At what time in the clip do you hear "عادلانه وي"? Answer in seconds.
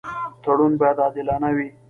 1.05-1.69